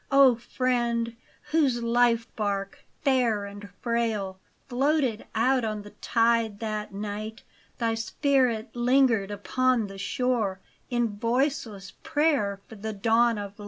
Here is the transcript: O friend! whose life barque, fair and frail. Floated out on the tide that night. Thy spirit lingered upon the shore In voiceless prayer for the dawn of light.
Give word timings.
O 0.11 0.33
friend! 0.37 1.15
whose 1.51 1.83
life 1.83 2.25
barque, 2.35 2.83
fair 3.03 3.45
and 3.45 3.69
frail. 3.81 4.39
Floated 4.67 5.27
out 5.35 5.63
on 5.63 5.83
the 5.83 5.91
tide 5.91 6.57
that 6.59 6.91
night. 6.91 7.43
Thy 7.77 7.93
spirit 7.93 8.75
lingered 8.75 9.29
upon 9.29 9.85
the 9.85 9.99
shore 9.99 10.59
In 10.89 11.17
voiceless 11.17 11.91
prayer 12.01 12.59
for 12.67 12.73
the 12.77 12.93
dawn 12.93 13.37
of 13.37 13.59
light. 13.59 13.59